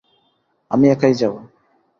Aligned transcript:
আমি 0.71 0.85
একাই 0.89 1.13
যাব। 1.13 1.33